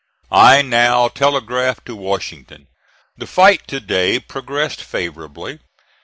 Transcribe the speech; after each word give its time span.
I 0.31 0.63
now 0.63 1.09
telegraphed 1.09 1.85
to 1.85 1.95
Washington: 1.95 2.65
"The 3.17 3.27
fight 3.27 3.67
to 3.67 3.79
day 3.79 4.17
progressed 4.17 4.81
favorably. 4.83 5.59